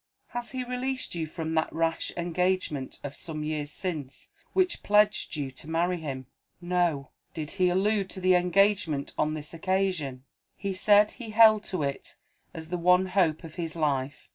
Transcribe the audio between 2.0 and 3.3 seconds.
engagement, of